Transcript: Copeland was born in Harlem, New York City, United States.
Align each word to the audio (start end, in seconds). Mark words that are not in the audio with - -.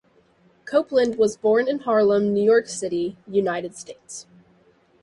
Copeland 0.65 1.19
was 1.19 1.37
born 1.37 1.67
in 1.67 1.81
Harlem, 1.81 2.33
New 2.33 2.41
York 2.43 2.67
City, 2.67 3.17
United 3.27 3.75
States. 3.77 4.25